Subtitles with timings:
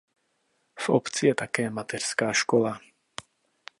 [0.79, 2.79] V obci je také mateřská škola.